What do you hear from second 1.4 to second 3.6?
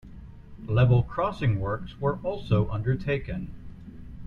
works were also undertaken.